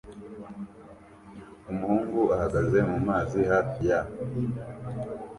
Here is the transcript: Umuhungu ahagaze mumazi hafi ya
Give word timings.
Umuhungu 1.71 2.19
ahagaze 2.35 2.77
mumazi 2.89 3.39
hafi 3.51 3.81
ya 3.89 3.99